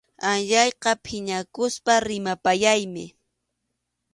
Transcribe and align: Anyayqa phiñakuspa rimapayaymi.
Anyayqa 0.29 0.91
phiñakuspa 1.03 1.93
rimapayaymi. 2.07 3.05